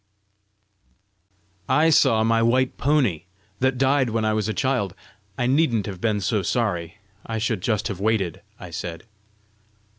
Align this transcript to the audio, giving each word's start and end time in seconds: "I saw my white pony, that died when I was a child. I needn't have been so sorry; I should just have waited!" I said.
"I 1.69 1.91
saw 1.91 2.23
my 2.23 2.41
white 2.41 2.75
pony, 2.75 3.25
that 3.59 3.77
died 3.77 4.09
when 4.09 4.25
I 4.25 4.33
was 4.33 4.49
a 4.49 4.51
child. 4.55 4.95
I 5.37 5.45
needn't 5.45 5.85
have 5.85 6.01
been 6.01 6.21
so 6.21 6.41
sorry; 6.41 6.97
I 7.23 7.37
should 7.37 7.61
just 7.61 7.87
have 7.87 7.99
waited!" 7.99 8.41
I 8.59 8.71
said. 8.71 9.03